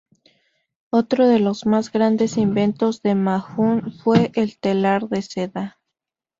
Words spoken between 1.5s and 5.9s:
más grandes inventos de Ma Jun fue el telar de Seda.